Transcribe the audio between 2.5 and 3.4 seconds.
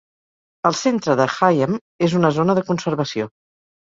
de conservació.